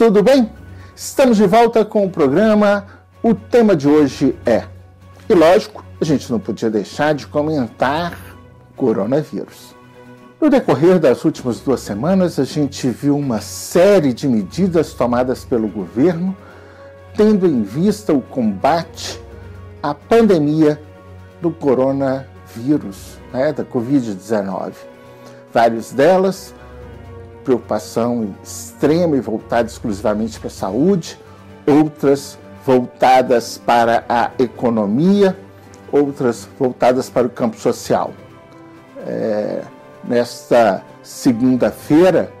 tudo 0.00 0.22
bem? 0.22 0.50
Estamos 0.96 1.36
de 1.36 1.46
volta 1.46 1.84
com 1.84 2.06
o 2.06 2.10
programa. 2.10 2.86
O 3.22 3.34
tema 3.34 3.76
de 3.76 3.86
hoje 3.86 4.34
é, 4.46 4.64
e 5.28 5.34
lógico, 5.34 5.84
a 6.00 6.04
gente 6.06 6.32
não 6.32 6.40
podia 6.40 6.70
deixar 6.70 7.14
de 7.14 7.26
comentar 7.26 8.16
coronavírus. 8.74 9.76
No 10.40 10.48
decorrer 10.48 10.98
das 10.98 11.22
últimas 11.22 11.60
duas 11.60 11.80
semanas, 11.80 12.38
a 12.38 12.44
gente 12.44 12.88
viu 12.88 13.14
uma 13.14 13.42
série 13.42 14.14
de 14.14 14.26
medidas 14.26 14.94
tomadas 14.94 15.44
pelo 15.44 15.68
governo, 15.68 16.34
tendo 17.14 17.46
em 17.46 17.62
vista 17.62 18.14
o 18.14 18.22
combate 18.22 19.20
à 19.82 19.92
pandemia 19.92 20.80
do 21.42 21.50
coronavírus, 21.50 23.18
né, 23.34 23.52
da 23.52 23.66
Covid-19. 23.66 24.72
Várias 25.52 25.92
delas 25.92 26.54
preocupação 27.44 28.34
extrema 28.42 29.16
e 29.16 29.20
voltada 29.20 29.68
exclusivamente 29.68 30.38
para 30.38 30.48
a 30.48 30.50
saúde, 30.50 31.18
outras 31.66 32.38
voltadas 32.64 33.58
para 33.58 34.04
a 34.08 34.30
economia, 34.38 35.36
outras 35.90 36.48
voltadas 36.58 37.08
para 37.08 37.26
o 37.26 37.30
campo 37.30 37.58
social. 37.58 38.12
É, 39.06 39.62
nesta 40.04 40.82
segunda-feira, 41.02 42.32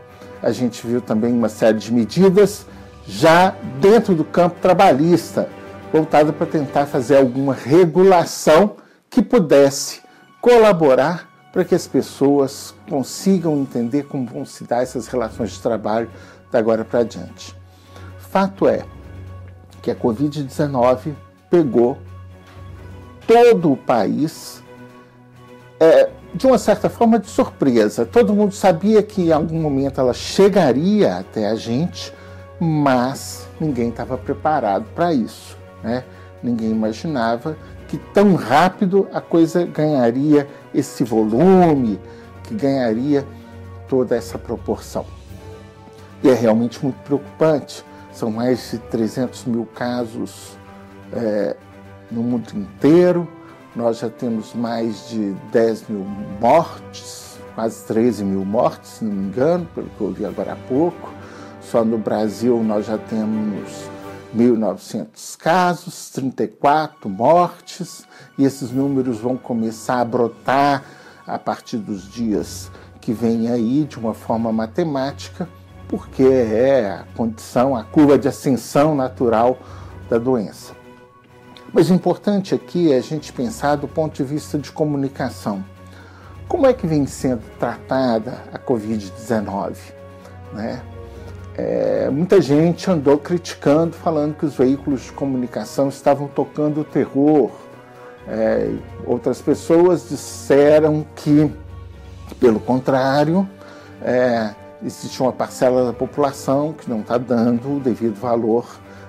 a 0.42 0.52
gente 0.52 0.86
viu 0.86 1.00
também 1.00 1.32
uma 1.32 1.48
série 1.48 1.78
de 1.78 1.92
medidas 1.92 2.66
já 3.06 3.54
dentro 3.80 4.14
do 4.14 4.24
campo 4.24 4.56
trabalhista, 4.60 5.48
voltada 5.92 6.32
para 6.32 6.46
tentar 6.46 6.86
fazer 6.86 7.16
alguma 7.16 7.54
regulação 7.54 8.76
que 9.08 9.20
pudesse 9.20 10.00
colaborar 10.40 11.29
para 11.52 11.64
que 11.64 11.74
as 11.74 11.86
pessoas 11.86 12.74
consigam 12.88 13.58
entender 13.58 14.04
como 14.04 14.26
vão 14.26 14.44
se 14.44 14.64
dar 14.64 14.82
essas 14.82 15.08
relações 15.08 15.50
de 15.50 15.60
trabalho 15.60 16.10
da 16.50 16.58
agora 16.58 16.84
para 16.84 17.02
diante. 17.02 17.56
Fato 18.18 18.68
é 18.68 18.84
que 19.82 19.90
a 19.90 19.94
Covid-19 19.94 21.14
pegou 21.50 21.98
todo 23.26 23.72
o 23.72 23.76
país 23.76 24.62
é, 25.78 26.10
de 26.34 26.46
uma 26.46 26.58
certa 26.58 26.88
forma 26.88 27.18
de 27.18 27.28
surpresa. 27.28 28.04
Todo 28.04 28.34
mundo 28.34 28.54
sabia 28.54 29.02
que 29.02 29.22
em 29.22 29.32
algum 29.32 29.60
momento 29.60 30.00
ela 30.00 30.12
chegaria 30.12 31.16
até 31.16 31.48
a 31.48 31.54
gente, 31.54 32.12
mas 32.60 33.48
ninguém 33.60 33.88
estava 33.88 34.16
preparado 34.16 34.84
para 34.94 35.12
isso. 35.12 35.56
Né? 35.82 36.04
Ninguém 36.42 36.70
imaginava 36.70 37.56
que 37.90 37.98
tão 37.98 38.36
rápido 38.36 39.08
a 39.12 39.20
coisa 39.20 39.66
ganharia 39.66 40.48
esse 40.72 41.02
volume, 41.02 41.98
que 42.44 42.54
ganharia 42.54 43.26
toda 43.88 44.14
essa 44.14 44.38
proporção. 44.38 45.04
E 46.22 46.28
é 46.28 46.34
realmente 46.34 46.80
muito 46.84 47.02
preocupante. 47.02 47.84
São 48.12 48.30
mais 48.30 48.70
de 48.70 48.78
300 48.78 49.44
mil 49.46 49.66
casos 49.74 50.56
é, 51.12 51.56
no 52.08 52.22
mundo 52.22 52.52
inteiro. 52.54 53.26
Nós 53.74 53.98
já 53.98 54.08
temos 54.08 54.54
mais 54.54 55.08
de 55.08 55.34
10 55.50 55.88
mil 55.88 56.06
mortes, 56.40 57.40
quase 57.56 57.84
13 57.86 58.24
mil 58.24 58.44
mortes, 58.44 58.90
se 58.90 59.04
não 59.04 59.12
me 59.12 59.26
engano, 59.26 59.66
pelo 59.74 59.88
que 59.88 60.00
eu 60.00 60.12
vi 60.12 60.24
agora 60.24 60.52
há 60.52 60.68
pouco. 60.68 61.10
Só 61.60 61.84
no 61.84 61.98
Brasil 61.98 62.62
nós 62.62 62.86
já 62.86 62.98
temos 62.98 63.89
1.900 64.36 65.36
casos, 65.36 66.10
34 66.10 67.08
mortes, 67.08 68.06
e 68.38 68.44
esses 68.44 68.70
números 68.70 69.18
vão 69.18 69.36
começar 69.36 70.00
a 70.00 70.04
brotar 70.04 70.84
a 71.26 71.38
partir 71.38 71.78
dos 71.78 72.10
dias 72.10 72.70
que 73.00 73.12
vêm 73.12 73.50
aí 73.50 73.84
de 73.84 73.98
uma 73.98 74.14
forma 74.14 74.52
matemática, 74.52 75.48
porque 75.88 76.22
é 76.22 76.90
a 76.90 77.04
condição, 77.16 77.74
a 77.74 77.82
curva 77.82 78.18
de 78.18 78.28
ascensão 78.28 78.94
natural 78.94 79.58
da 80.08 80.18
doença. 80.18 80.74
Mas 81.72 81.90
o 81.90 81.94
importante 81.94 82.54
aqui 82.54 82.92
é 82.92 82.96
a 82.96 83.02
gente 83.02 83.32
pensar 83.32 83.76
do 83.76 83.86
ponto 83.86 84.14
de 84.14 84.24
vista 84.24 84.58
de 84.58 84.70
comunicação. 84.70 85.64
Como 86.48 86.66
é 86.66 86.72
que 86.72 86.86
vem 86.86 87.06
sendo 87.06 87.42
tratada 87.58 88.42
a 88.52 88.58
Covid-19? 88.58 89.76
Né? 90.52 90.82
É, 91.56 91.89
muita 92.10 92.40
gente 92.40 92.90
andou 92.90 93.18
criticando, 93.18 93.94
falando 93.94 94.36
que 94.36 94.44
os 94.44 94.54
veículos 94.54 95.02
de 95.02 95.12
comunicação 95.12 95.88
estavam 95.88 96.28
tocando 96.28 96.80
o 96.80 96.84
terror. 96.84 97.50
É, 98.28 98.72
outras 99.06 99.40
pessoas 99.40 100.08
disseram 100.08 101.04
que, 101.16 101.52
pelo 102.38 102.60
contrário, 102.60 103.48
é, 104.02 104.54
existe 104.84 105.20
uma 105.22 105.32
parcela 105.32 105.86
da 105.86 105.92
população 105.92 106.72
que 106.72 106.88
não 106.88 107.00
está 107.00 107.18
dando 107.18 107.76
o 107.76 107.80
devido 107.80 108.14
valor 108.14 108.66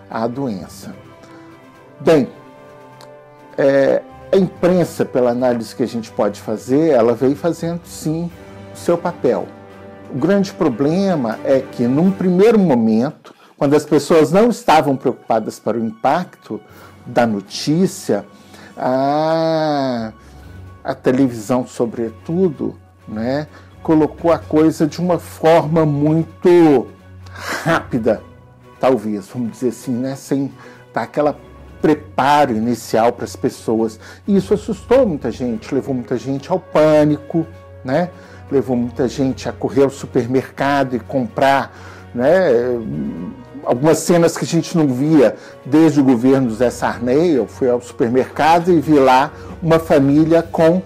à 0.10 0.28
doença. 0.28 0.94
Bem, 2.00 2.30
é, 3.58 4.02
a 4.32 4.38
imprensa, 4.38 5.06
pela 5.06 5.32
análise 5.32 5.76
que 5.76 5.84
a 5.84 5.88
gente 5.88 6.12
pode 6.12 6.40
fazer, 6.40 6.90
ela 6.90 7.14
veio 7.14 7.36
fazendo 7.36 7.82
sim 7.86 8.32
o 8.74 8.78
seu 8.78 8.98
papel 8.98 9.48
o 10.14 10.18
grande 10.18 10.52
problema 10.54 11.40
é 11.44 11.60
que, 11.60 11.88
num 11.88 12.12
primeiro 12.12 12.60
momento, 12.60 13.34
quando 13.58 13.76
as 13.76 13.86
pessoas 13.86 14.32
não 14.32 14.50
estavam 14.50 14.98
preocupadas 14.98 15.60
para 15.60 15.78
o 15.78 15.86
impacto 15.86 16.60
da 17.06 17.26
notícia, 17.26 18.26
a, 18.78 20.12
a 20.84 20.96
televisão, 20.96 21.66
sobretudo, 21.66 22.76
né, 23.08 23.48
colocou 23.82 24.32
a 24.32 24.38
coisa 24.38 24.86
de 24.86 25.00
uma 25.00 25.18
forma 25.18 25.86
muito 25.86 26.88
rápida, 27.32 28.22
talvez, 28.80 29.28
vamos 29.34 29.52
dizer 29.52 29.70
assim, 29.70 29.94
né, 29.94 30.16
sem 30.16 30.52
dar 30.94 31.04
aquela 31.04 31.38
preparo 31.82 32.56
inicial 32.56 33.12
para 33.14 33.26
as 33.26 33.36
pessoas. 33.36 34.00
E 34.28 34.36
isso 34.36 34.54
assustou 34.54 35.08
muita 35.08 35.32
gente, 35.32 35.74
levou 35.74 35.96
muita 35.96 36.18
gente 36.18 36.52
ao 36.52 36.60
pânico, 36.60 37.46
né? 37.84 38.10
Levou 38.52 38.76
muita 38.76 39.08
gente 39.08 39.48
a 39.48 39.52
correr 39.52 39.84
ao 39.84 39.90
supermercado 39.90 40.96
e 40.96 41.00
comprar 41.00 41.74
né, 42.14 42.50
algumas 43.64 44.00
cenas 44.00 44.36
que 44.36 44.44
a 44.44 44.48
gente 44.48 44.78
não 44.78 44.88
via 44.88 45.36
desde 45.66 46.02
o 46.02 46.04
governo 46.04 46.50
do 46.50 46.56
Zé 46.56 46.70
Sarney. 46.70 47.32
Eu 47.32 47.48
fui 47.48 47.70
ao 47.70 47.82
supermercado 47.82 48.72
e 48.72 48.80
vi 48.80 49.00
lá 49.00 49.32
uma 49.62 49.80
família 49.80 50.44
com 50.44 50.82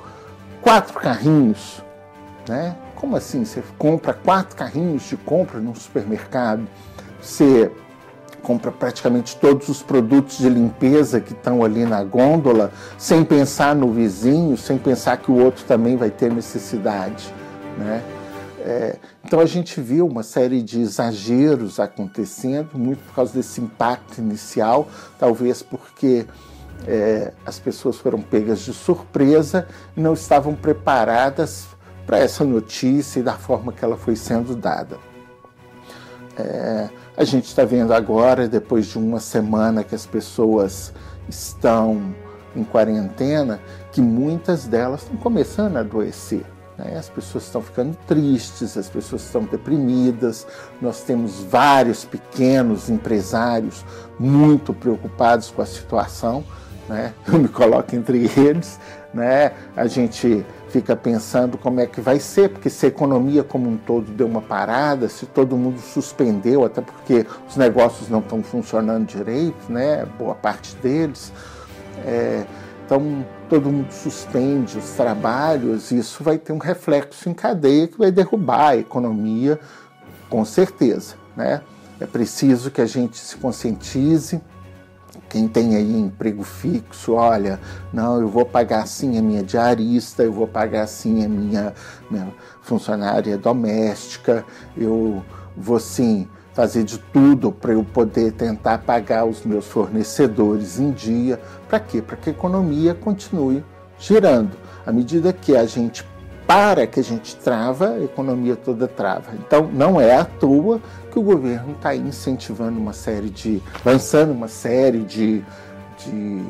quatro 0.61 0.99
carrinhos. 0.99 1.83
Né? 2.47 2.75
Como 2.95 3.15
assim? 3.15 3.43
Você 3.43 3.63
compra 3.77 4.13
quatro 4.13 4.55
carrinhos 4.55 5.03
de 5.03 5.17
compra 5.17 5.59
num 5.59 5.75
supermercado? 5.75 6.67
Você 7.21 7.71
compra 8.45 8.71
praticamente 8.71 9.35
todos 9.37 9.67
os 9.69 9.81
produtos 9.81 10.37
de 10.37 10.47
limpeza 10.47 11.19
que 11.19 11.33
estão 11.33 11.63
ali 11.63 11.83
na 11.83 12.03
gôndola, 12.03 12.71
sem 12.95 13.23
pensar 13.23 13.75
no 13.75 13.91
vizinho, 13.91 14.55
sem 14.55 14.77
pensar 14.77 15.17
que 15.17 15.31
o 15.31 15.43
outro 15.43 15.65
também 15.65 15.97
vai 15.97 16.11
ter 16.11 16.31
necessidade. 16.31 17.33
Né? 17.77 18.03
É, 18.59 18.97
então 19.23 19.39
a 19.39 19.45
gente 19.45 19.79
viu 19.79 20.07
uma 20.07 20.23
série 20.23 20.61
de 20.61 20.81
exageros 20.81 21.79
acontecendo, 21.79 22.71
muito 22.73 22.99
por 23.05 23.13
causa 23.13 23.33
desse 23.33 23.61
impacto 23.61 24.17
inicial, 24.17 24.87
talvez 25.19 25.61
porque 25.61 26.25
é, 26.87 27.31
as 27.45 27.59
pessoas 27.59 27.97
foram 27.97 28.21
pegas 28.21 28.61
de 28.61 28.73
surpresa 28.73 29.67
e 29.95 30.01
não 30.01 30.13
estavam 30.13 30.55
preparadas 30.55 31.67
para 32.05 32.17
essa 32.17 32.43
notícia 32.43 33.19
e 33.19 33.23
da 33.23 33.33
forma 33.33 33.71
que 33.71 33.83
ela 33.83 33.97
foi 33.97 34.15
sendo 34.15 34.55
dada. 34.55 34.97
É, 36.37 36.89
a 37.15 37.23
gente 37.23 37.45
está 37.45 37.63
vendo 37.63 37.93
agora, 37.93 38.47
depois 38.47 38.87
de 38.87 38.97
uma 38.97 39.19
semana 39.19 39.83
que 39.83 39.95
as 39.95 40.05
pessoas 40.05 40.91
estão 41.29 42.15
em 42.55 42.63
quarentena, 42.63 43.59
que 43.91 44.01
muitas 44.01 44.65
delas 44.65 45.03
estão 45.03 45.17
começando 45.17 45.77
a 45.77 45.81
adoecer. 45.81 46.54
Né? 46.77 46.97
As 46.97 47.09
pessoas 47.09 47.45
estão 47.45 47.61
ficando 47.61 47.95
tristes, 48.07 48.77
as 48.77 48.89
pessoas 48.89 49.23
estão 49.23 49.43
deprimidas. 49.43 50.45
Nós 50.81 51.01
temos 51.01 51.43
vários 51.43 52.05
pequenos 52.05 52.89
empresários 52.89 53.85
muito 54.19 54.73
preocupados 54.73 55.51
com 55.51 55.61
a 55.61 55.65
situação. 55.65 56.43
Né? 56.87 57.13
Eu 57.27 57.39
me 57.39 57.47
coloco 57.47 57.95
entre 57.95 58.29
eles. 58.37 58.79
Né? 59.13 59.51
A 59.75 59.87
gente 59.87 60.45
fica 60.69 60.95
pensando 60.95 61.57
como 61.57 61.79
é 61.79 61.85
que 61.85 62.01
vai 62.01 62.19
ser, 62.19 62.49
porque 62.49 62.69
se 62.69 62.85
a 62.85 62.89
economia 62.89 63.43
como 63.43 63.69
um 63.69 63.77
todo 63.77 64.11
deu 64.11 64.27
uma 64.27 64.41
parada, 64.41 65.07
se 65.07 65.25
todo 65.25 65.55
mundo 65.55 65.79
suspendeu, 65.79 66.65
até 66.65 66.81
porque 66.81 67.25
os 67.47 67.55
negócios 67.55 68.09
não 68.09 68.19
estão 68.19 68.43
funcionando 68.43 69.05
direito, 69.05 69.71
né? 69.71 70.05
boa 70.17 70.35
parte 70.35 70.75
deles. 70.77 71.31
É, 72.05 72.45
então, 72.85 73.25
todo 73.49 73.71
mundo 73.71 73.91
suspende 73.91 74.77
os 74.77 74.91
trabalhos, 74.91 75.89
isso 75.89 76.23
vai 76.23 76.37
ter 76.37 76.53
um 76.53 76.59
reflexo 76.59 77.27
em 77.27 77.33
cadeia 77.33 77.87
que 77.87 77.97
vai 77.97 78.11
derrubar 78.11 78.69
a 78.69 78.77
economia, 78.77 79.59
com 80.29 80.45
certeza. 80.45 81.15
Né? 81.35 81.61
É 81.99 82.05
preciso 82.05 82.69
que 82.69 82.79
a 82.79 82.85
gente 82.85 83.17
se 83.17 83.37
conscientize. 83.37 84.39
Quem 85.27 85.47
tem 85.47 85.75
aí 85.75 85.99
emprego 85.99 86.43
fixo, 86.43 87.13
olha, 87.13 87.59
não, 87.91 88.21
eu 88.21 88.27
vou 88.27 88.45
pagar 88.45 88.83
assim 88.83 89.17
a 89.17 89.21
minha 89.21 89.41
diarista, 89.41 90.21
eu 90.21 90.31
vou 90.31 90.47
pagar 90.47 90.83
assim 90.83 91.25
a 91.25 91.27
minha, 91.27 91.73
minha 92.09 92.31
funcionária 92.61 93.35
doméstica, 93.35 94.45
eu 94.77 95.25
vou 95.57 95.79
sim 95.79 96.27
fazer 96.55 96.85
de 96.85 96.97
tudo 96.97 97.51
para 97.51 97.73
eu 97.73 97.83
poder 97.83 98.31
tentar 98.31 98.79
pagar 98.79 99.25
os 99.25 99.43
meus 99.43 99.67
fornecedores 99.67 100.79
em 100.79 100.89
dia. 100.91 101.39
Para 101.67 101.81
quê? 101.81 102.01
Para 102.01 102.15
que 102.15 102.29
a 102.29 102.31
economia 102.31 102.95
continue 102.95 103.63
girando. 103.99 104.51
À 104.85 104.91
medida 104.91 105.33
que 105.33 105.55
a 105.55 105.65
gente 105.65 106.05
para, 106.47 106.87
que 106.87 106.99
a 106.99 107.03
gente 107.03 107.35
trava, 107.35 107.95
a 107.95 108.03
economia 108.03 108.55
toda 108.55 108.87
trava. 108.87 109.31
Então, 109.33 109.69
não 109.73 109.99
é 109.99 110.15
à 110.15 110.23
toa 110.23 110.79
que 111.11 111.19
o 111.19 111.21
governo 111.21 111.73
está 111.73 111.93
incentivando 111.93 112.79
uma 112.79 112.93
série 112.93 113.29
de. 113.29 113.61
lançando 113.83 114.31
uma 114.31 114.47
série 114.47 114.99
de, 114.99 115.43
de 115.97 116.43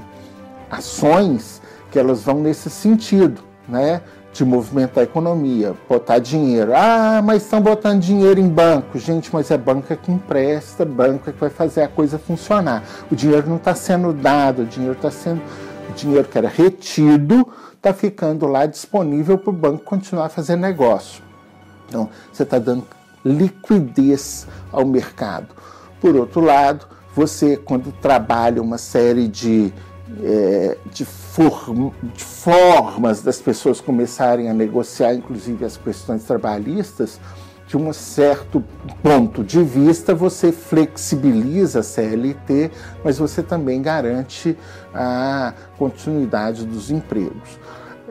ações 0.70 1.62
que 1.90 1.98
elas 1.98 2.24
vão 2.24 2.42
nesse 2.42 2.70
sentido, 2.70 3.42
né? 3.68 4.02
De 4.36 4.44
movimentar 4.44 5.00
a 5.00 5.04
economia, 5.04 5.74
botar 5.88 6.20
dinheiro. 6.20 6.74
Ah, 6.76 7.22
mas 7.24 7.44
estão 7.44 7.62
botando 7.62 8.02
dinheiro 8.02 8.38
em 8.38 8.50
banco. 8.50 9.00
Gente, 9.00 9.30
mas 9.32 9.50
é 9.50 9.58
banco 9.58 9.96
que 9.96 10.12
empresta, 10.12 10.84
banco 10.84 11.30
é 11.30 11.34
que 11.34 11.40
vai 11.40 11.50
fazer 11.50 11.84
a 11.84 11.88
coisa 11.88 12.20
funcionar. 12.20 12.84
O 13.10 13.16
dinheiro 13.16 13.48
não 13.48 13.56
está 13.56 13.74
sendo 13.74 14.12
dado, 14.12 14.64
o 14.64 14.66
dinheiro 14.66 14.94
está 14.94 15.10
sendo. 15.10 15.42
O 15.90 15.94
dinheiro 15.94 16.28
que 16.28 16.38
era 16.38 16.50
retido 16.50 17.48
está 17.76 17.94
ficando 17.94 18.46
lá 18.46 18.66
disponível 18.66 19.38
para 19.38 19.52
o 19.52 19.54
banco 19.54 19.86
continuar 19.86 20.26
a 20.26 20.30
fazer 20.30 20.58
negócio. 20.58 21.24
Então, 21.88 22.10
você 22.34 22.44
está 22.44 22.60
dando 22.60 22.86
liquidez 23.24 24.48
ao 24.70 24.86
mercado. 24.86 25.48
Por 26.02 26.14
outro 26.14 26.42
lado, 26.42 26.86
você, 27.16 27.56
quando 27.56 27.90
trabalha 27.94 28.62
uma 28.62 28.78
série 28.78 29.30
de 29.30 29.74
é, 30.24 30.78
de, 30.92 31.04
form, 31.04 31.90
de, 32.02 32.24
formas 32.24 33.22
das 33.22 33.40
pessoas 33.40 33.82
começarem 33.82 34.50
a 34.50 34.54
negociar, 34.54 35.14
inclusive 35.14 35.66
as 35.66 35.78
questões 35.78 36.24
trabalhistas, 36.24 37.20
de 37.68 37.76
um 37.76 37.92
certo 37.92 38.64
ponto 39.02 39.44
de 39.44 39.64
vista, 39.64 40.14
você 40.14 40.52
flexibiliza 40.52 41.80
a 41.80 41.84
CLT, 41.84 42.70
mas 43.04 43.18
você 43.18 43.42
também 43.42 43.82
garante 43.82 44.56
a 44.94 45.54
continuidade 45.78 46.64
dos 46.64 46.92
empregos. 46.92 47.60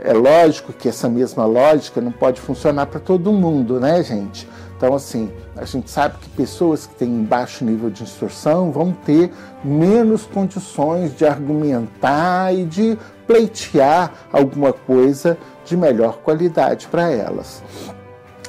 É 0.02 0.12
lógico 0.12 0.72
que 0.72 0.88
essa 0.88 1.08
mesma 1.08 1.46
lógica 1.46 2.00
não 2.00 2.10
pode 2.10 2.40
funcionar 2.40 2.86
para 2.86 2.98
todo 2.98 3.32
mundo, 3.32 3.78
né, 3.78 4.02
gente? 4.02 4.48
Então, 4.84 4.96
assim, 4.96 5.32
a 5.56 5.64
gente 5.64 5.90
sabe 5.90 6.18
que 6.18 6.28
pessoas 6.28 6.86
que 6.86 6.94
têm 6.96 7.24
baixo 7.24 7.64
nível 7.64 7.88
de 7.88 8.02
instrução 8.02 8.70
vão 8.70 8.92
ter 8.92 9.32
menos 9.64 10.26
condições 10.26 11.16
de 11.16 11.24
argumentar 11.24 12.54
e 12.54 12.66
de 12.66 12.98
pleitear 13.26 14.12
alguma 14.30 14.74
coisa 14.74 15.38
de 15.64 15.74
melhor 15.74 16.18
qualidade 16.18 16.86
para 16.88 17.10
elas. 17.10 17.62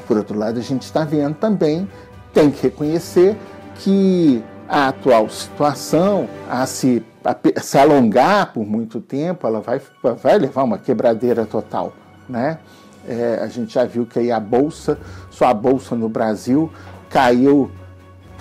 Por 0.06 0.18
outro 0.18 0.38
lado, 0.38 0.60
a 0.60 0.62
gente 0.62 0.82
está 0.82 1.06
vendo 1.06 1.36
também, 1.36 1.90
tem 2.34 2.52
que 2.52 2.64
reconhecer 2.64 3.38
que 3.76 4.44
a 4.68 4.90
atual 4.90 5.30
situação, 5.30 6.28
a 6.50 6.66
se, 6.66 7.02
a 7.24 7.62
se 7.62 7.78
alongar 7.78 8.52
por 8.52 8.66
muito 8.66 9.00
tempo, 9.00 9.48
ela 9.48 9.62
vai, 9.62 9.82
vai 10.22 10.38
levar 10.38 10.64
uma 10.64 10.78
quebradeira 10.78 11.46
total, 11.46 11.94
né? 12.28 12.60
É, 13.07 13.40
a 13.42 13.48
gente 13.48 13.74
já 13.74 13.86
viu 13.86 14.06
que 14.06 14.19
aí 14.19 14.31
a 14.31 14.40
bolsa, 14.40 14.98
só 15.30 15.46
a 15.46 15.54
bolsa 15.54 15.96
no 15.96 16.10
Brasil 16.10 16.72
caiu 17.10 17.69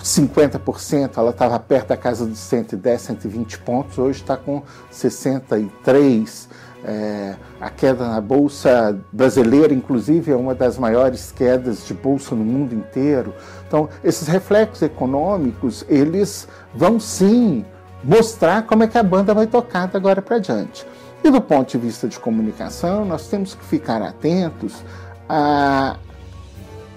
50%, 0.03 1.17
ela 1.17 1.31
estava 1.31 1.57
perto 1.59 1.87
da 1.89 1.97
casa 1.97 2.25
dos 2.25 2.39
110, 2.39 3.01
120 3.01 3.59
pontos, 3.59 3.97
hoje 3.97 4.21
está 4.21 4.37
com 4.37 4.61
63. 4.91 6.49
É, 6.87 7.35
a 7.59 7.71
queda 7.71 8.07
na 8.07 8.21
bolsa 8.21 8.95
brasileira, 9.11 9.73
inclusive, 9.73 10.31
é 10.31 10.35
uma 10.35 10.53
das 10.53 10.77
maiores 10.77 11.31
quedas 11.31 11.87
de 11.87 11.95
bolsa 11.95 12.35
no 12.35 12.45
mundo 12.45 12.75
inteiro. 12.75 13.33
Então, 13.67 13.89
esses 14.03 14.27
reflexos 14.27 14.83
econômicos, 14.83 15.83
eles 15.89 16.47
vão 16.75 16.99
sim 16.99 17.65
mostrar 18.03 18.67
como 18.67 18.83
é 18.83 18.87
que 18.87 18.99
a 18.99 19.03
banda 19.03 19.33
vai 19.33 19.47
tocar 19.47 19.89
agora 19.95 20.21
para 20.21 20.37
diante. 20.37 20.85
E 21.25 21.31
do 21.31 21.41
ponto 21.41 21.71
de 21.71 21.79
vista 21.79 22.07
de 22.07 22.19
comunicação, 22.19 23.03
nós 23.03 23.27
temos 23.27 23.55
que 23.55 23.65
ficar 23.65 23.99
atentos 23.99 24.83
a 25.27 25.97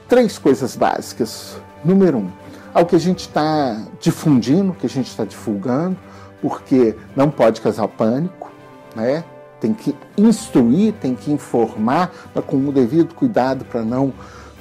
três 0.06 0.36
coisas 0.36 0.76
básicas. 0.76 1.56
Número 1.82 2.18
um, 2.18 2.30
ao 2.74 2.84
que 2.84 2.94
a 2.94 2.98
gente 2.98 3.20
está 3.20 3.86
difundindo, 3.98 4.74
que 4.74 4.84
a 4.84 4.88
gente 4.88 5.06
está 5.06 5.24
divulgando, 5.24 5.96
porque 6.42 6.94
não 7.16 7.30
pode 7.30 7.62
causar 7.62 7.88
pânico, 7.88 8.52
né? 8.94 9.24
Tem 9.62 9.72
que 9.72 9.96
instruir, 10.18 10.92
tem 11.00 11.14
que 11.14 11.32
informar, 11.32 12.12
mas 12.34 12.44
com 12.44 12.58
o 12.58 12.70
devido 12.70 13.14
cuidado 13.14 13.64
para 13.64 13.82
não, 13.82 14.12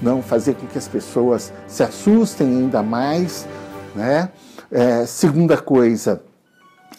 não 0.01 0.21
fazer 0.21 0.55
com 0.55 0.65
que 0.65 0.77
as 0.77 0.87
pessoas 0.87 1.51
se 1.67 1.83
assustem 1.83 2.47
ainda 2.47 2.81
mais, 2.81 3.45
né? 3.93 4.29
É, 4.71 5.05
segunda 5.05 5.57
coisa, 5.57 6.21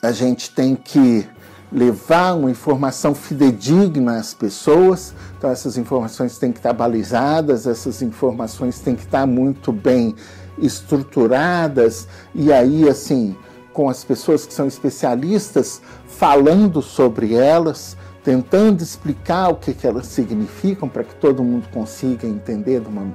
a 0.03 0.13
gente 0.13 0.51
tem 0.51 0.77
que 0.77 1.27
levar 1.71 2.35
uma 2.35 2.51
informação 2.51 3.15
fidedigna 3.15 4.17
às 4.19 4.33
pessoas. 4.33 5.15
Então, 5.37 5.51
essas 5.51 5.77
informações 5.77 6.39
têm 6.39 6.53
que 6.53 6.59
estar 6.59 6.73
balizadas, 6.73 7.67
essas 7.67 8.03
informações 8.03 8.81
têm 8.81 8.95
que 8.95 9.05
estar 9.05 9.27
muito 9.27 9.73
bem 9.73 10.15
estruturadas, 10.59 12.09
e 12.35 12.53
aí, 12.53 12.89
assim, 12.89 13.37
com 13.73 13.89
as 13.89 14.03
pessoas 14.03 14.45
que 14.45 14.53
são 14.53 14.67
especialistas 14.67 15.81
falando 16.07 16.83
sobre 16.83 17.35
elas, 17.35 17.97
tentando 18.25 18.83
explicar 18.83 19.51
o 19.51 19.55
que, 19.55 19.73
que 19.73 19.87
elas 19.87 20.07
significam 20.07 20.89
para 20.89 21.05
que 21.05 21.15
todo 21.15 21.45
mundo 21.45 21.69
consiga 21.73 22.27
entender 22.27 22.81
de 22.81 22.89
uma 22.89 23.07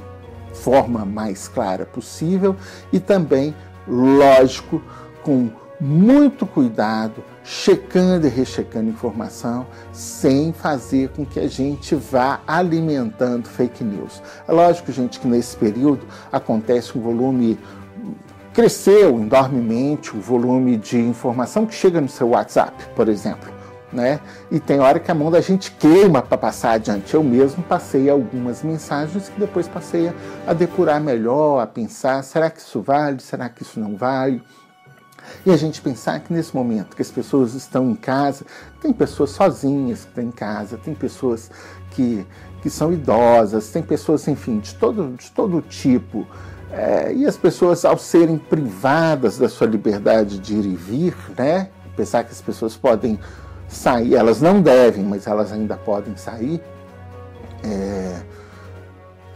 forma 0.54 1.04
mais 1.04 1.48
clara 1.48 1.86
possível, 1.86 2.56
e 2.94 3.00
também, 3.00 3.54
lógico, 3.86 4.82
com 5.22 5.50
muito 5.82 6.46
cuidado, 6.46 7.24
checando 7.44 8.26
e 8.26 8.30
rechecando 8.30 8.90
informação, 8.90 9.68
sem 9.92 10.54
fazer 10.54 11.10
com 11.10 11.26
que 11.26 11.40
a 11.40 11.48
gente 11.48 11.96
vá 11.96 12.40
alimentando 12.48 13.48
fake 13.48 13.84
news. 13.84 14.22
É 14.48 14.52
lógico, 14.52 14.92
gente, 14.92 15.20
que 15.20 15.28
nesse 15.28 15.56
período 15.58 16.06
acontece 16.32 16.98
um 16.98 17.02
volume 17.02 17.60
cresceu 18.54 19.20
enormemente 19.20 20.16
o 20.16 20.22
volume 20.22 20.78
de 20.78 21.00
informação 21.00 21.66
que 21.66 21.74
chega 21.74 22.00
no 22.00 22.08
seu 22.08 22.30
WhatsApp, 22.30 22.72
por 22.96 23.10
exemplo. 23.10 23.52
Né? 23.92 24.20
E 24.50 24.60
tem 24.60 24.80
hora 24.80 25.00
que 25.00 25.12
a 25.12 25.14
mão 25.14 25.30
da 25.30 25.40
gente 25.40 25.72
queima 25.72 26.22
para 26.22 26.38
passar 26.38 26.72
adiante. 26.72 27.14
Eu 27.14 27.24
mesmo 27.24 27.62
passei 27.64 28.10
algumas 28.10 28.64
mensagens 28.64 29.30
que 29.30 29.40
depois 29.40 29.68
passei 29.68 30.12
a 30.48 30.54
depurar 30.54 31.00
melhor, 31.00 31.60
a 31.60 31.68
pensar: 31.68 32.24
será 32.24 32.50
que 32.50 32.60
isso 32.60 32.82
vale? 32.82 33.20
Será 33.20 33.50
que 33.50 33.62
isso 33.62 33.80
não 33.80 33.96
vale? 33.96 34.42
E 35.46 35.52
a 35.52 35.58
gente 35.58 35.82
pensar 35.82 36.20
que 36.20 36.34
nesse 36.34 36.56
momento 36.56 36.96
que 36.96 37.02
as 37.02 37.12
pessoas 37.12 37.54
estão 37.54 37.90
em 37.90 37.96
casa, 37.96 38.46
tem 38.82 38.94
pessoas 38.94 39.32
sozinhas 39.32 40.02
que 40.02 40.10
estão 40.10 40.24
em 40.24 40.32
casa, 40.32 40.78
tem 40.78 40.94
pessoas 40.94 41.50
que, 41.92 42.26
que 42.62 42.70
são 42.70 42.92
idosas, 42.92 43.70
tem 43.70 43.82
pessoas, 43.82 44.28
enfim, 44.28 44.60
de 44.60 44.76
todo, 44.76 45.16
de 45.18 45.32
todo 45.32 45.62
tipo. 45.62 46.28
É, 46.72 47.14
e 47.14 47.26
as 47.26 47.38
pessoas, 47.38 47.86
ao 47.86 47.98
serem 47.98 48.38
privadas 48.38 49.38
da 49.38 49.48
sua 49.48 49.68
liberdade 49.68 50.40
de 50.40 50.56
ir 50.56 50.66
e 50.66 50.76
vir, 50.76 51.16
né? 51.38 51.70
Pensar 51.96 52.24
que 52.24 52.32
as 52.32 52.42
pessoas 52.42 52.76
podem 52.76 53.20
sair, 53.68 54.16
elas 54.16 54.42
não 54.42 54.62
devem, 54.62 55.04
mas 55.04 55.28
elas 55.28 55.52
ainda 55.52 55.78
podem 55.78 56.16
sair. 56.16 56.62
É, 57.64 58.22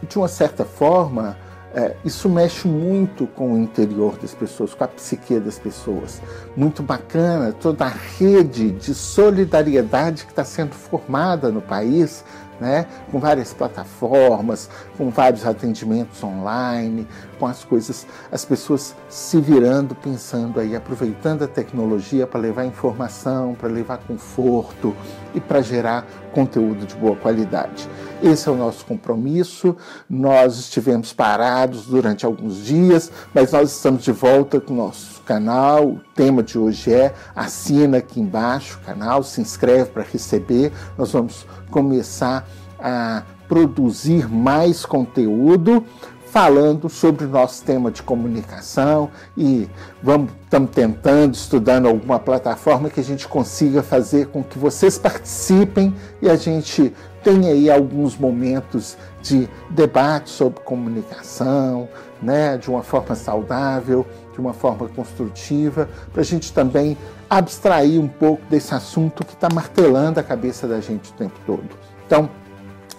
de 0.08 0.18
uma 0.18 0.28
certa 0.28 0.66
forma, 0.66 1.38
é, 1.78 1.96
isso 2.04 2.28
mexe 2.28 2.68
muito 2.68 3.28
com 3.28 3.54
o 3.54 3.58
interior 3.60 4.18
das 4.18 4.34
pessoas, 4.34 4.74
com 4.74 4.84
a 4.84 4.88
psique 4.88 5.40
das 5.40 5.60
pessoas. 5.60 6.20
Muito 6.56 6.82
bacana 6.82 7.54
toda 7.54 7.86
a 7.86 7.94
rede 8.18 8.72
de 8.72 8.96
solidariedade 8.96 10.26
que 10.26 10.32
está 10.32 10.44
sendo 10.44 10.74
formada 10.74 11.52
no 11.52 11.62
país 11.62 12.26
né? 12.60 12.88
com 13.12 13.20
várias 13.20 13.54
plataformas, 13.54 14.70
com 14.98 15.10
vários 15.10 15.46
atendimentos 15.46 16.24
online, 16.24 17.08
com 17.40 17.46
as 17.46 17.64
coisas, 17.64 18.08
as 18.32 18.44
pessoas 18.44 18.96
se 19.10 19.40
virando, 19.40 19.96
pensando 19.96 20.60
aí, 20.60 20.76
aproveitando 20.76 21.44
a 21.44 21.48
tecnologia 21.48 22.26
para 22.26 22.40
levar 22.40 22.66
informação, 22.66 23.56
para 23.56 23.70
levar 23.70 23.98
conforto 24.00 24.96
e 25.34 25.40
para 25.40 25.62
gerar 25.62 26.06
conteúdo 26.34 26.86
de 26.86 26.96
boa 26.96 27.16
qualidade. 27.16 27.88
Esse 28.22 28.50
é 28.50 28.52
o 28.52 28.56
nosso 28.56 28.86
compromisso. 28.86 29.76
Nós 30.10 30.58
estivemos 30.58 31.14
parados 31.14 31.86
durante 31.86 32.26
alguns 32.26 32.64
dias, 32.64 33.12
mas 33.34 33.52
nós 33.52 33.72
estamos 33.72 34.04
de 34.04 34.12
volta 34.12 34.60
com 34.60 34.74
o 34.74 34.78
nosso 34.78 35.22
canal. 35.22 35.98
Tema 36.18 36.42
de 36.42 36.58
hoje 36.58 36.92
é 36.92 37.14
assina 37.36 38.00
aqui 38.00 38.20
embaixo 38.20 38.80
o 38.82 38.86
canal, 38.86 39.22
se 39.22 39.40
inscreve 39.40 39.92
para 39.92 40.02
receber. 40.02 40.74
Nós 40.98 41.12
vamos 41.12 41.46
começar 41.70 42.50
a 42.80 43.22
produzir 43.48 44.28
mais 44.28 44.84
conteúdo 44.84 45.86
falando 46.26 46.90
sobre 46.90 47.26
o 47.26 47.30
nosso 47.30 47.64
tema 47.64 47.92
de 47.92 48.02
comunicação 48.02 49.12
e 49.38 49.70
vamos 50.02 50.32
estamos 50.48 50.72
tentando, 50.72 51.34
estudando 51.36 51.88
alguma 51.88 52.18
plataforma 52.18 52.90
que 52.90 53.00
a 53.00 53.04
gente 53.04 53.28
consiga 53.28 53.84
fazer 53.84 54.28
com 54.28 54.44
que 54.44 54.58
vocês 54.58 54.98
participem 54.98 55.94
e 56.22 56.30
a 56.30 56.36
gente 56.36 56.94
tenha 57.24 57.52
aí 57.52 57.70
alguns 57.70 58.18
momentos 58.18 58.98
de 59.22 59.50
debate 59.70 60.30
sobre 60.30 60.62
comunicação, 60.62 61.90
né, 62.22 62.58
de 62.58 62.70
uma 62.70 62.84
forma 62.84 63.16
saudável, 63.16 64.06
de 64.34 64.40
uma 64.40 64.54
forma 64.54 64.88
construtiva, 64.90 65.90
para 66.12 66.22
a 66.22 66.26
gente 66.26 66.52
também 66.54 66.98
abstrair 67.30 68.00
um 68.00 68.08
pouco 68.08 68.44
desse 68.50 68.74
assunto 68.74 69.26
que 69.26 69.34
está 69.34 69.50
martelando 69.54 70.20
a 70.20 70.24
cabeça 70.24 70.68
da 70.68 70.80
gente 70.80 71.12
o 71.12 71.14
tempo 71.14 71.40
todo. 71.46 71.70
Então, 72.06 72.30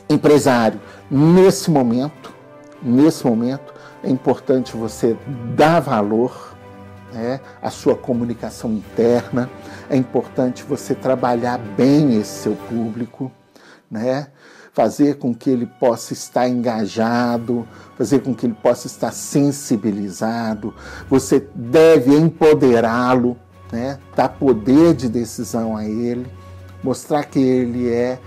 empresário, 0.09 0.81
nesse 1.11 1.71
momento, 1.71 2.33
nesse 2.83 3.27
momento, 3.27 3.75
é 4.03 4.11
importante 4.11 4.77
você 4.77 5.17
dar 5.57 5.81
valor 5.81 6.57
né, 7.13 7.41
à 7.63 7.71
sua 7.71 7.97
comunicação 7.97 8.73
interna, 8.73 9.51
é 9.89 9.97
importante 9.97 10.63
você 10.63 10.95
trabalhar 10.95 11.59
bem 11.59 12.21
esse 12.21 12.43
seu 12.43 12.53
público, 12.69 13.33
né? 13.91 14.29
Fazer 14.79 15.17
com 15.17 15.35
que 15.35 15.51
ele 15.51 15.67
possa 15.67 16.13
estar 16.13 16.49
engajado, 16.49 17.67
fazer 17.97 18.21
com 18.21 18.33
que 18.33 18.47
ele 18.47 18.55
possa 18.55 18.87
estar 18.87 19.11
sensibilizado. 19.11 20.73
Você 21.11 21.49
deve 21.53 22.15
empoderá-lo, 22.15 23.37
né? 23.73 23.99
dar 24.15 24.29
poder 24.29 24.95
de 24.95 25.09
decisão 25.09 25.77
a 25.77 25.85
ele, 25.85 26.29
mostrar 26.81 27.25
que 27.25 27.41
ele 27.41 27.89
é 27.89 28.21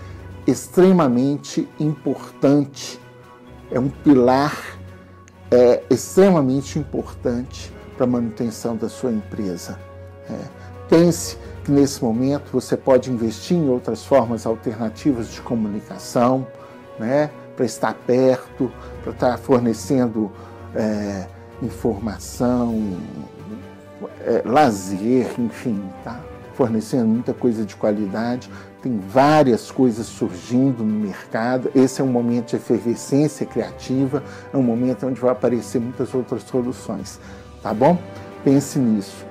extremamente 0.46 1.70
importante, 1.80 3.00
é 3.72 3.80
um 3.80 3.88
pilar 3.88 4.78
é, 5.50 5.84
extremamente 5.90 6.78
importante 6.78 7.72
para 7.96 8.04
a 8.04 8.10
manutenção 8.10 8.76
da 8.76 8.90
sua 8.90 9.14
empresa. 9.14 9.80
É. 10.30 10.71
Pense 10.92 11.38
que 11.64 11.72
nesse 11.72 12.04
momento 12.04 12.52
você 12.52 12.76
pode 12.76 13.10
investir 13.10 13.56
em 13.56 13.70
outras 13.70 14.04
formas 14.04 14.46
alternativas 14.46 15.30
de 15.32 15.40
comunicação, 15.40 16.46
né, 17.00 17.32
para 17.56 17.66
estar 17.66 17.94
perto, 17.94 18.70
para 19.02 19.14
estar 19.14 19.38
fornecendo 19.38 20.30
é, 20.76 21.28
informação, 21.64 22.98
é, 24.26 24.42
lazer, 24.44 25.34
enfim, 25.40 25.82
tá? 26.04 26.20
fornecendo 26.56 27.08
muita 27.08 27.34
coisa 27.34 27.64
de 27.64 27.74
qualidade. 27.78 28.52
Tem 28.82 29.00
várias 29.00 29.72
coisas 29.72 30.06
surgindo 30.08 30.84
no 30.84 31.00
mercado. 31.00 31.72
Esse 31.74 32.02
é 32.02 32.04
um 32.04 32.12
momento 32.12 32.50
de 32.50 32.58
efervescência 32.58 33.46
criativa, 33.46 34.22
é 34.54 34.58
um 34.58 34.64
momento 34.64 35.08
onde 35.08 35.22
vai 35.22 35.32
aparecer 35.32 35.80
muitas 35.80 36.14
outras 36.14 36.44
soluções, 36.44 37.18
tá 37.64 37.74
bom? 37.74 37.98
Pense 38.44 38.78
nisso. 38.78 39.31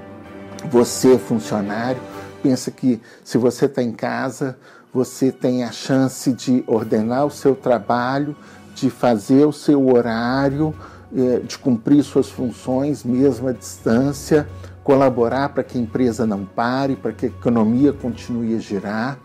Você, 0.70 1.18
funcionário, 1.18 2.00
pensa 2.42 2.70
que 2.70 3.00
se 3.24 3.38
você 3.38 3.66
está 3.66 3.82
em 3.82 3.92
casa, 3.92 4.58
você 4.92 5.32
tem 5.32 5.64
a 5.64 5.72
chance 5.72 6.32
de 6.32 6.64
ordenar 6.66 7.26
o 7.26 7.30
seu 7.30 7.54
trabalho, 7.54 8.36
de 8.74 8.90
fazer 8.90 9.46
o 9.46 9.52
seu 9.52 9.88
horário, 9.88 10.74
eh, 11.16 11.40
de 11.40 11.58
cumprir 11.58 12.02
suas 12.02 12.28
funções 12.28 13.04
mesmo 13.04 13.48
à 13.48 13.52
distância, 13.52 14.48
colaborar 14.84 15.50
para 15.50 15.62
que 15.62 15.78
a 15.78 15.80
empresa 15.80 16.26
não 16.26 16.44
pare, 16.44 16.96
para 16.96 17.12
que 17.12 17.26
a 17.26 17.28
economia 17.28 17.92
continue 17.92 18.54
a 18.54 18.58
girar 18.58 19.18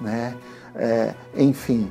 né? 0.00 0.34
É, 0.74 1.14
enfim, 1.36 1.90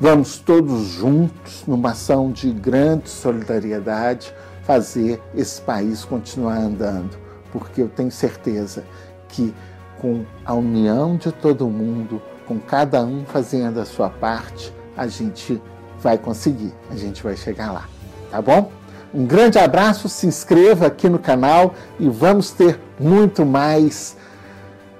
vamos 0.00 0.38
todos 0.38 0.88
juntos, 0.88 1.64
numa 1.66 1.90
ação 1.90 2.32
de 2.32 2.50
grande 2.50 3.10
solidariedade, 3.10 4.32
fazer 4.62 5.20
esse 5.34 5.60
país 5.60 6.04
continuar 6.04 6.58
andando, 6.58 7.16
porque 7.52 7.82
eu 7.82 7.88
tenho 7.88 8.10
certeza 8.10 8.84
que 9.28 9.54
com 10.00 10.24
a 10.44 10.54
união 10.54 11.16
de 11.16 11.30
todo 11.30 11.68
mundo, 11.68 12.22
com 12.46 12.58
cada 12.58 13.02
um 13.02 13.24
fazendo 13.24 13.80
a 13.80 13.84
sua 13.84 14.08
parte, 14.08 14.72
a 14.96 15.06
gente 15.06 15.60
vai 16.00 16.16
conseguir, 16.16 16.72
a 16.90 16.96
gente 16.96 17.22
vai 17.22 17.36
chegar 17.36 17.72
lá, 17.72 17.88
tá 18.30 18.40
bom? 18.40 18.70
Um 19.12 19.26
grande 19.26 19.58
abraço, 19.58 20.08
se 20.08 20.26
inscreva 20.26 20.86
aqui 20.86 21.08
no 21.08 21.18
canal 21.18 21.74
e 21.98 22.08
vamos 22.08 22.50
ter 22.50 22.78
muito 22.98 23.44
mais 23.44 24.16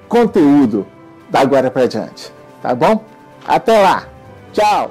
conteúdo 0.08 0.86
da 1.30 1.40
agora 1.40 1.70
para 1.70 1.86
diante. 1.86 2.32
Tá 2.60 2.74
bom? 2.74 3.04
Até 3.46 3.80
lá. 3.80 4.08
Tchau. 4.52 4.90